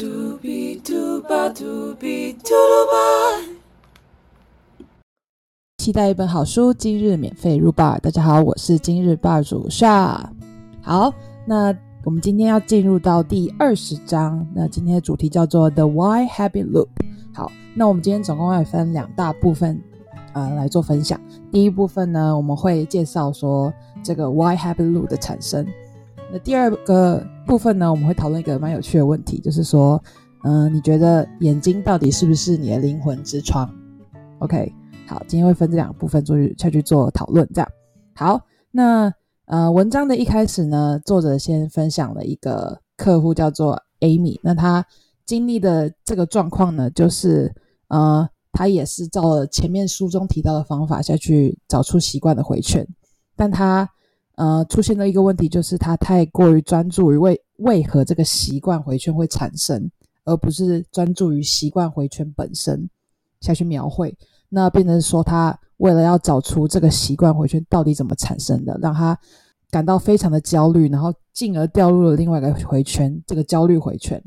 [0.00, 0.06] 嘟
[0.82, 2.06] 嘟吧嘟嘟
[2.40, 2.96] 吧。
[5.76, 8.00] 期待一本好书，今日免费入榜。
[8.02, 10.32] 大家好，我是今日霸主莎。
[10.80, 11.12] 好，
[11.44, 14.46] 那我们今天要进入到第二十章。
[14.54, 16.88] 那今天的主题叫做 The Why Happy Loop。
[17.34, 19.78] 好，那我们今天总共会分两大部分，
[20.32, 21.20] 呃，来做分享。
[21.52, 23.70] 第一部分呢，我们会介绍说
[24.02, 25.66] 这个 Why Happy Loop 的产生。
[26.32, 30.00] 那第二个部分呢，我们会讨论一个蛮有趣的问题，就是说，
[30.44, 33.68] 嗯，你觉得眼睛到底是不是你的灵魂之窗
[34.38, 34.72] ？OK，
[35.08, 37.68] 好，今天会分这两个部分做下去做讨论，这样。
[38.14, 38.40] 好，
[38.70, 39.12] 那
[39.46, 44.86] 呃，文章的一开始呢，作者先分享了一个客户叫做 Amy，那他
[45.26, 47.52] 经历的这个状况呢，就是
[47.88, 52.86] 呃，他也是照了前面书中提到的方法下去找出习惯的回圈，
[53.34, 53.88] 但他。
[54.40, 59.90] 呃，出现了一个问题，就是他太过于专注于为为何这个习惯回圈会产生，
[60.24, 62.88] 而不是专注于习惯回圈本身
[63.42, 64.16] 下去描绘。
[64.48, 69.14] 那变成说，他为了要找出这个习惯回圈到底怎么产生的，让他
[69.70, 74.24] 感到非常的焦虑，然后进而掉入了另外一个回圈，这个焦虑回圈。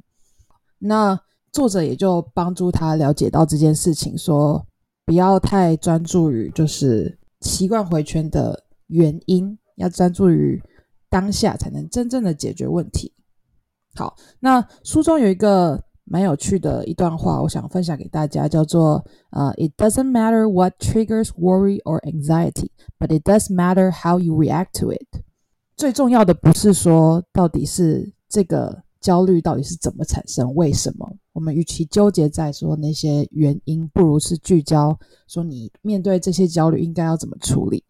[0.78, 1.20] 那
[1.52, 4.64] 作者也就帮助他了解到这件事情，说
[5.08, 9.58] 不要太专注于就是习惯回圈的原因。
[9.76, 10.62] 要专注于
[11.10, 13.14] 当下，才能真正的解决问题。
[13.96, 24.92] 好，那书中有一个蛮有趣的一段话，我想分享给大家，叫做“呃，It doesn't matter what triggers worry or anxiety, but it does matter how you react to
[24.92, 25.22] it。”
[25.78, 31.16] 最重要的不是说到底是这个焦虑到底是怎么产生，为什么？
[31.34, 37.84] 我们与其纠结在说那些原因，不如是聚焦说你面对这些焦虑应该要怎么处理。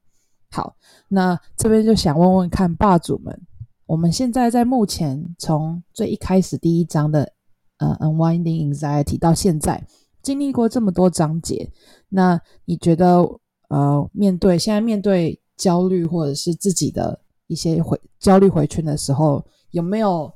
[0.54, 0.76] 好，
[1.08, 3.42] 那这边就想问问看霸主们，
[3.88, 7.34] 我们现在在目前从最一开始第一章的
[7.80, 9.84] 呃 unwinding anxiety 到现在，
[10.22, 11.72] 经历过这么多章节，
[12.10, 13.28] 那你觉得
[13.70, 20.32] 呃面对现在面对焦虑或者是自己的一些回焦虑回圈的时候，有没有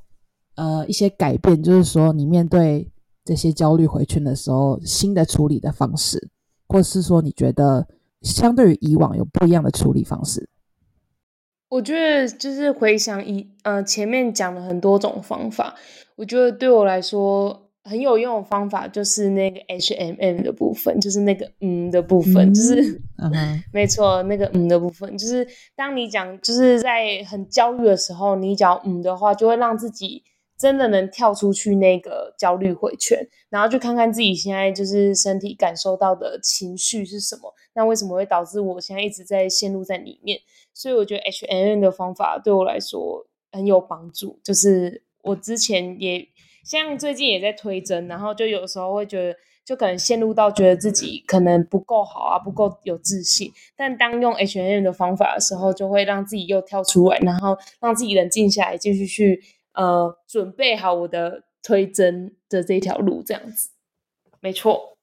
[0.55, 1.61] 呃一些改变？
[1.61, 2.91] 就是说你面对
[3.23, 6.31] 这些焦虑回圈的时候，新的处理的方式，
[6.67, 7.87] 或是说你觉得？
[8.21, 10.49] 相对于以往有不一样的处理方式，
[11.69, 15.75] 我觉得就是回想以呃前面讲了很多种方法，
[16.15, 23.01] 我觉得对我来说很有用的方法就是那个 H M M 的部分，就是那个嗯的部分，就是
[23.71, 30.23] 没错，那个嗯的部分，就是当你讲就是在很焦虑的时候，你讲嗯的话，就会让自己。
[30.57, 33.19] 真的能跳出去那个焦虑回圈，
[33.49, 37.53] 然后去看看自己现在就是身体感受到的情绪是什么？
[37.73, 40.39] 那为什么会导致我现在一直在陷入在里面？
[40.73, 44.39] 所以我觉得 H N N 的方法对我来说很有帮助。
[44.43, 46.27] 就是我之前也
[46.65, 53.51] 像最近也在推针，然后就有时候会觉得，就可能陷入到觉得自己可能不够好啊，不够有自信。
[53.75, 59.39] 但当用 H N N 的方法的时候，就会让自己又跳出来，然后让自己冷静下来，继续去。
[59.77, 63.69] 呃，准备好我的推针的这条路，这样子，
[64.39, 64.97] 没错。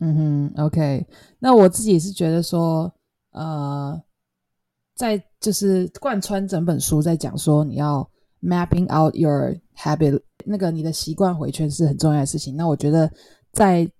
[0.00, 1.06] 嗯哼，OK。
[1.38, 2.92] 那我自己是觉得说，
[3.32, 3.98] 呃，
[4.94, 8.06] 在就是贯穿整本书在讲说，你要
[8.42, 12.54] mapping out your habit，那个你的习惯回圈是很重要的事情。
[12.54, 13.10] 那我觉得
[13.52, 13.90] 在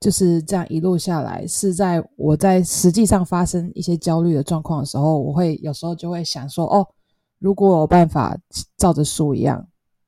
[0.00, 6.84] 就是这样一路下来，是在我在实际上发生一些焦虑的状况的时候，我会有时候就会想说，哦。
[7.38, 8.36] 如果有办法
[8.76, 9.64] 照着书一样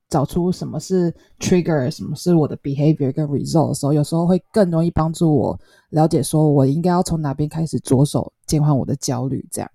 [0.09, 1.09] 找出什么是
[1.39, 5.57] trigger，什么是我的 behavior 跟 result 的时候，有时候会更容易帮助我
[5.91, 9.47] 了解，说我应该要从哪边开始着手减缓我的焦虑。
[9.49, 9.71] 这样，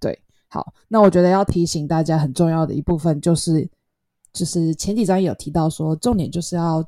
[0.00, 0.18] 对，
[0.48, 3.68] 好，那我觉得要提醒大家很重要的一部分就是，
[4.32, 6.82] 就是前几章有提到说，重点就是要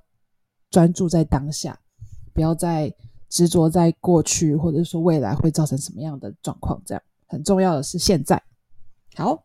[0.71, 1.79] 专注在当下，
[2.33, 2.91] 不要再
[3.29, 6.81] 执着在过去或者说未来会造成什么样的状况。
[6.87, 8.43] 这样，很重要的是现在。
[9.15, 9.45] 好。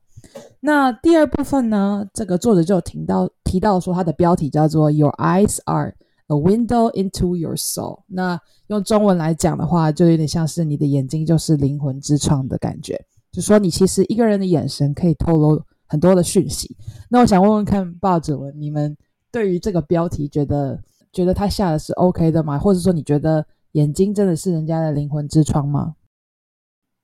[0.60, 2.06] 那第二部分呢？
[2.14, 5.96] 这个作者就提到提到说，它的标题叫做 “Your eyes are
[6.28, 8.02] a window into your soul”。
[8.08, 13.00] 那用中文来讲的话，就有点像是你的眼睛就是灵魂之窗的感觉。
[13.32, 16.76] 就说你其实一个人的眼神可以透露很多的讯息。
[17.10, 18.98] 那我想问问看，报纸文，你们
[19.32, 20.82] 对于这个标题觉得
[21.14, 22.58] 觉得他下的是 OK 的吗？
[22.58, 25.96] 或者说你觉得眼睛真的是人家的灵魂之窗吗？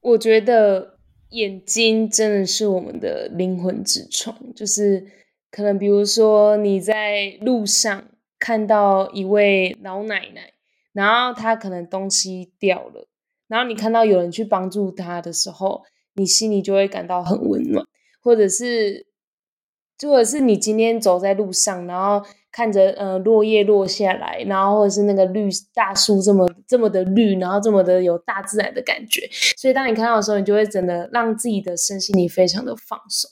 [0.02, 0.93] 我觉得。
[1.34, 5.04] 眼睛真的是我们的灵魂之窗，就是
[5.50, 8.06] 可能比如说你在路上
[8.38, 10.54] 看到一位老奶奶，
[10.94, 13.08] 然后她可能东西掉了，
[13.48, 15.84] 然后你看到有人去帮助她的时候，
[16.14, 17.84] 你心里就会感到很温暖，
[18.22, 19.08] 或者是，
[20.04, 29.28] 或者是你今天走在路上，然后看着呃落叶落下来，然后或者是那个绿大树这么这么的绿，然后这么的有大自然的感觉，
[29.58, 33.30] 所以当你看到的时候，你就会真的让自己的身心里非常的放松。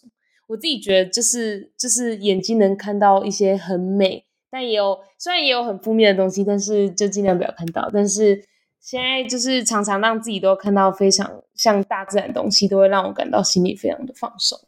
[0.47, 7.89] 我自己觉得就是就是眼睛能看到一些很美，但也有虽然也有很负面的东西，但是就尽量不要看到。
[7.93, 8.43] 但是
[8.81, 14.59] 现在就是常常让自己都看到非常像大自然的东西，都会让我感到心里非常的放松。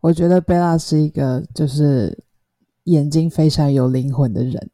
[0.00, 2.23] 我觉得贝拉是一个就是
[2.84, 4.70] 眼睛非常有灵魂的人。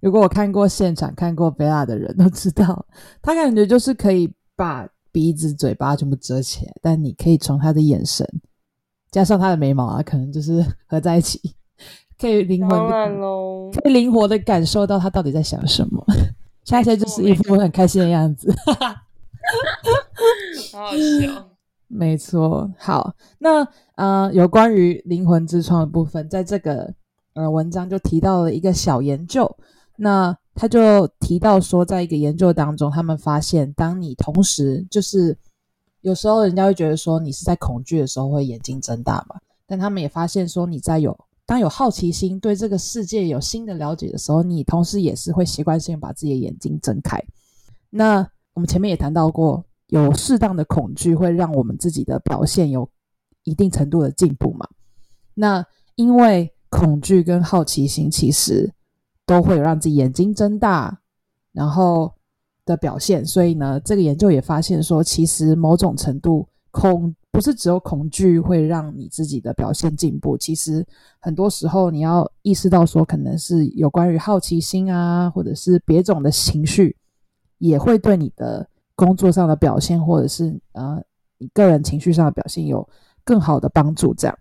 [0.00, 2.86] 如果我看过现场看过贝拉的人都知道，
[3.22, 8.28] 他感觉就是可以把鼻子、嘴巴全部遮起来，但你可以从他的眼神
[9.10, 11.40] 加上他的眉毛啊，可能就是合在一起，
[12.18, 16.04] 可以灵魂可以灵活的感受到他到底在想什么。
[16.64, 18.52] 现在就是一副很开心的样子，
[20.72, 21.48] 好好笑。
[21.86, 26.92] 没错，好，那呃，有关于灵魂之窗的部分，在这个
[27.34, 29.54] 呃文章就提到了一个小研究，
[29.96, 35.36] 那他就提到说，在一个研究当中，他们发现，当你同时就是
[36.00, 39.36] 有时候人家会觉得说你是在恐惧的时候会眼睛睁大嘛，
[39.66, 41.16] 但他们也发现说你在有
[41.46, 47.22] 当有好奇心对这个世界有新的了解的时候，你同时也是会习惯性把自己的眼睛睁开。
[47.90, 49.64] 那我们前面也谈到过。
[49.88, 52.88] 有适当的恐惧会让我们自己的表现有
[53.44, 54.66] 一定程度的进步嘛？
[55.34, 55.64] 那
[55.94, 58.68] 因为恐惧跟好奇心其实
[59.24, 60.98] 都会有让自己眼睛睁大，
[61.52, 62.12] 然后
[62.64, 63.24] 的表现。
[63.24, 70.84] 所以呢，这个研究也发现说，其实某种程度恐不是只有恐惧会让你自己的表现进步，其实
[71.20, 76.96] 很多时候你要意识到说，可能是有关于好奇心啊，或者是别种的情绪，
[77.58, 78.68] 也会对你的。
[78.96, 81.02] 工作上的表现，或者是呃，
[81.38, 82.88] 你个人情绪上的表现有
[83.24, 84.14] 更好的帮助。
[84.14, 84.38] 这样，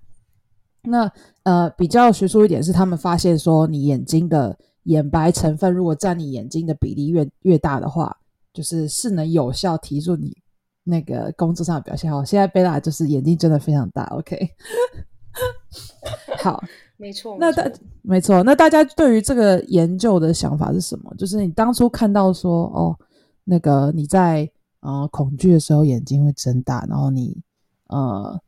[0.83, 1.12] 那
[1.44, 8.15] 呃，比较学术一点是，他们发现说，你眼睛的眼白成分如果占你眼睛的比例越越大的话，
[8.53, 10.35] 就是是能有效提出你
[10.83, 12.12] 那个工作上的表现。
[12.12, 14.03] 好，现在贝拉就是眼睛真的非常大。
[14.06, 14.50] OK，
[16.41, 16.63] 好，
[16.97, 17.71] 没错，那大
[18.01, 21.13] 没错，那大家对于这个研究的想法是什么？
[21.18, 22.97] 就是你当初看到说，哦。
[23.45, 24.50] 那个你在
[24.80, 27.38] 呃恐惧的时候眼睛会睁大，然后你
[27.88, 28.39] 呃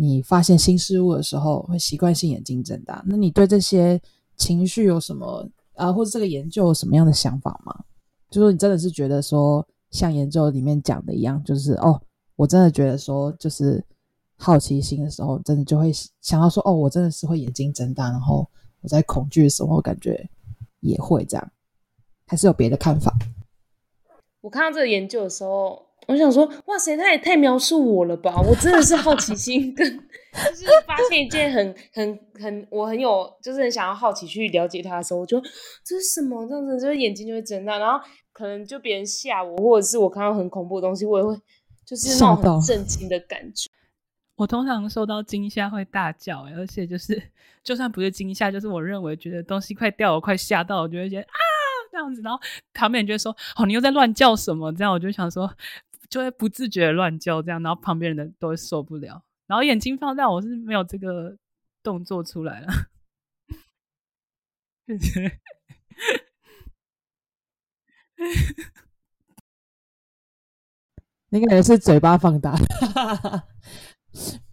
[0.00, 3.04] 你发现新事物的时候会习惯性眼睛睁大。
[3.06, 4.00] 那你对这些
[4.34, 7.84] 情绪有什么啊，或者这个研究有什么样的想法吗？
[8.30, 12.00] 就说你真的是觉得说像研究里面讲的一样，就是哦，
[12.34, 13.84] 我真的觉得说就是
[14.36, 15.92] 好奇心的时候，真的就会
[16.22, 18.48] 想到说哦，我真的是会眼睛睁大，然后
[18.80, 20.26] 我在恐惧的时候感觉
[20.80, 21.52] 也会这样，
[22.26, 23.14] 还是有别的看法？
[24.40, 28.40] 我看到这个研究的时候，我想说，哇塞，他也太描述我了吧！
[28.40, 29.86] 我真的是好奇心跟，
[30.50, 35.40] 就是发现一件很很很我很有，就是很想要好奇去了解他的时候，我就
[35.84, 36.46] 这是什么？
[36.48, 41.36] 这样子就是眼睛就会睁大，然后可能就别人吓我，或者是我看到很恐怖的东西，我也会
[41.86, 43.70] 就是那种很震惊的感觉。
[44.36, 47.22] 我通常受到惊吓会大叫，而且就是
[47.62, 51.38] 就算不是惊吓，就是我认为觉得东西快掉我，快吓到，我就会觉得啊。
[51.92, 52.40] 这样子，然后
[52.72, 55.52] 旁边人就会说：“哦，你又在乱叫什么？”这样我就想说，
[56.10, 61.38] 就会不自觉的乱叫，这样，然后旁边人的都会受不了，然后眼睛放大，我是没有这个
[61.82, 62.66] 动作出来了。
[71.30, 72.54] 那个人是嘴巴放大，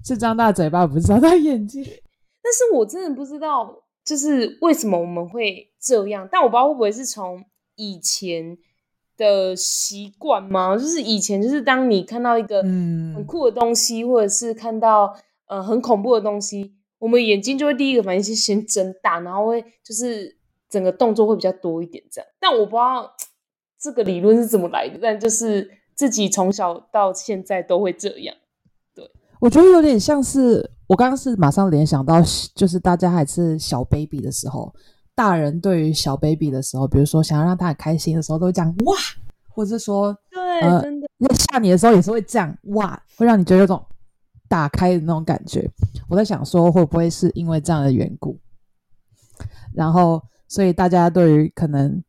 [0.05, 1.83] 是张大嘴巴，不是张大眼睛。
[1.83, 3.83] 但是我真的不知道。
[4.07, 6.29] 就是为什么我们会这样？
[6.31, 7.43] 但我不知道会不会是从
[7.75, 8.57] 以前
[9.17, 10.77] 的习惯吗？
[10.77, 15.13] 就是以前，就是当你看到一个很酷的东西，或者是看到
[15.47, 20.37] 呃很恐怖的东西，我们眼睛就会第一个反应是先睁大，然后会就是
[20.69, 22.29] 整个动作会比较多一点这样。
[22.39, 23.11] 但我不知道
[23.79, 28.35] 这个理论是怎么来的，但就是自己从小到现在都会这样。
[28.93, 29.09] 对
[29.41, 30.71] 我觉得有点像是。
[30.87, 32.21] 我刚刚是马上联想到，
[32.55, 34.73] 就是大家还是小 baby 的时候，
[35.17, 38.95] 大人对于小 baby 的时候，比如说想要让他很开心的时候，都会讲哇，
[39.49, 43.83] 或者是说，对，真的，那吓你的时候也是会这样哇，会让你觉得有种
[44.47, 45.67] 打开的那种感觉。
[46.07, 48.39] 我在想说，会不会是因为这样的缘故，
[49.73, 51.99] 然后所以大家对于可能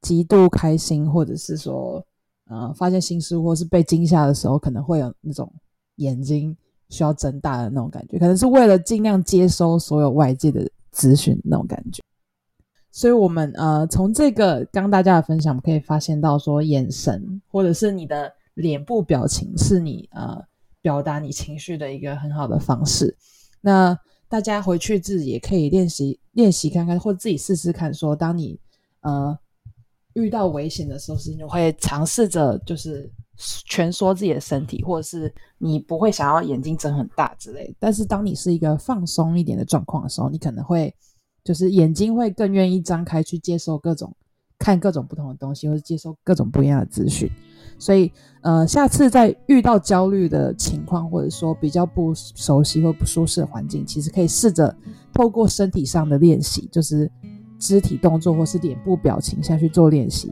[0.00, 2.02] 极度开心，或者是说，
[2.46, 5.52] 呃，发现新事物或是被惊吓的时候，可能会有那种
[5.96, 6.56] 眼睛。
[6.90, 12.00] 需要睁大的那种感觉，可能是为了尽量接收所有外界的资讯那种感觉。
[12.94, 20.40] 所以，我们呃，从这个刚大家的分享，我们可以发现到说，眼神或者是你的脸部表情，是你呃
[20.80, 23.16] 表达你情绪的一个很好的方式。
[23.60, 23.98] 那。
[24.26, 28.58] 大家回去自己也可以练习练习看看，或自己试试看，说当你
[29.02, 29.38] 呃
[30.14, 33.08] 遇到危险的时候，是你会尝试着就是
[33.68, 37.72] 蜷缩自己的身体，或者是你不会想要眼睛睁很大之类。
[37.78, 40.92] 但是当你是一个放松一点的状况的时候，你可能会
[41.44, 44.16] 就是眼睛会更愿意张开去接受各种
[44.58, 47.30] 看各种不同的东西，或者接受各种不一样的资讯。
[47.78, 48.10] 所以，
[48.42, 54.74] 呃，下次在遇到焦虑的情况，或者说比较不熟悉或不舒适的环境，其实可以试着
[55.12, 57.10] 透过身体上的练习，就是
[57.58, 60.30] 肢体动作或是脸部表情下去做练习，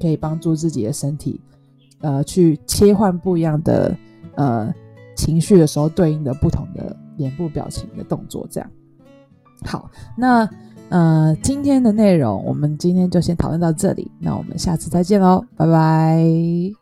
[0.00, 1.40] 可以帮助自己的身体，
[2.00, 3.96] 呃，去切换不一样的
[4.34, 4.74] 呃
[5.14, 8.44] 情绪的时候，对应的不同的脸部表情的动作。
[8.50, 8.68] 这样，
[9.64, 10.48] 好，那
[10.88, 16.81] 呃，今天的内容我们今天就先讨论到这里，那我们下次再见喽，拜拜。